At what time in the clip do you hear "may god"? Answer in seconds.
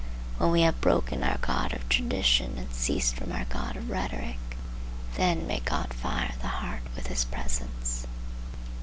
5.45-5.93